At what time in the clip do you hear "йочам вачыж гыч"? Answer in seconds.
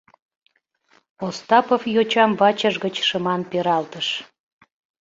1.95-2.95